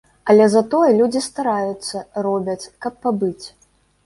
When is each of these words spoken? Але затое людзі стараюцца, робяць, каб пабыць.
Але 0.33 0.45
затое 0.53 0.87
людзі 1.01 1.21
стараюцца, 1.25 2.01
робяць, 2.27 2.71
каб 2.87 2.93
пабыць. 3.05 3.45